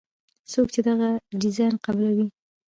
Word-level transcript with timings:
څوک 0.51 0.67
چې 0.73 0.81
دغه 0.87 1.09
ډیزاین 1.41 1.73
قبلوي. 1.85 2.27